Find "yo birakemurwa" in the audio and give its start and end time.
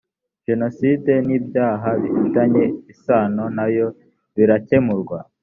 3.75-5.17